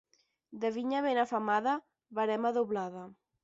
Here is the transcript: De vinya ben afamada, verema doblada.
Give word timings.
De 0.63 0.71
vinya 0.77 1.03
ben 1.07 1.21
afamada, 1.25 1.77
verema 2.23 2.57
doblada. 2.61 3.09